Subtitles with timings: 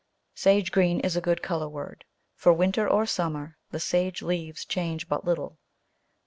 [0.33, 5.07] Sage green is a good colour word, for, winter or summer, the sage leaves change
[5.07, 5.59] but little.